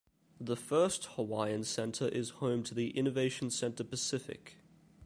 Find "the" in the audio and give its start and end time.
0.39-0.55, 2.73-2.89